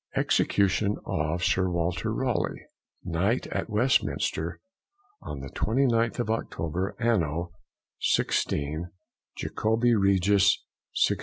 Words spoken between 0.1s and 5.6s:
EXECUTION of Sir WALTER RALEIGH, _Knight, at Westminster, on the